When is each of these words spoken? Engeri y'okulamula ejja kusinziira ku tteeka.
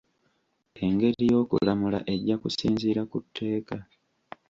Engeri 0.85 1.23
y'okulamula 1.31 1.99
ejja 2.13 2.35
kusinziira 2.41 3.01
ku 3.11 3.17
tteeka. 3.25 3.77